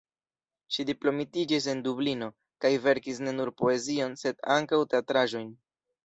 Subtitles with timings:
[0.75, 2.29] Ŝi diplomitiĝis en Dublino,
[2.65, 5.53] kaj verkis ne nur poezion, sed ankaŭ teatraĵojn.